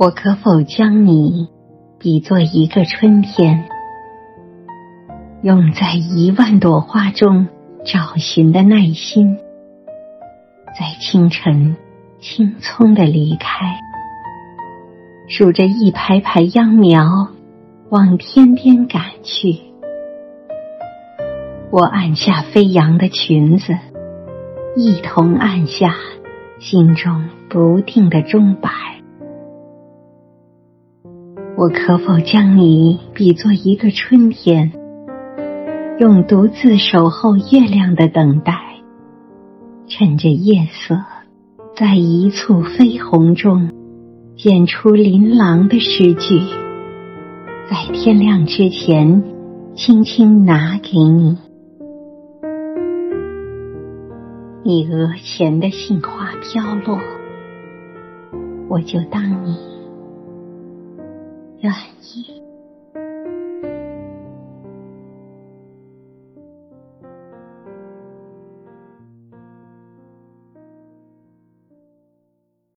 [0.00, 1.50] 我可否将你
[1.98, 3.68] 比作一个春天，
[5.42, 7.48] 用在一万朵花中
[7.84, 9.36] 找寻的耐心，
[10.68, 11.76] 在清晨
[12.18, 13.78] 青葱的离开，
[15.28, 17.28] 数着一排排秧苗
[17.90, 19.60] 往天边赶去，
[21.70, 23.76] 我按下飞扬的裙子，
[24.76, 25.94] 一同按下
[26.58, 28.70] 心中不定的钟摆。
[31.60, 34.72] 我可否将你比作一个春天，
[35.98, 38.54] 用独自守候月亮的等待，
[39.86, 40.96] 趁着夜色，
[41.76, 43.72] 在一簇绯红中
[44.38, 46.40] 剪出琳琅的诗句，
[47.68, 49.22] 在天亮之前，
[49.74, 51.36] 轻轻拿给你。
[54.64, 56.98] 你额前的杏花飘落，
[58.70, 59.69] 我就当你。
[61.60, 62.49] 愿意